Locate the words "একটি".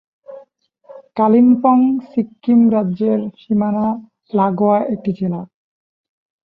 4.93-5.11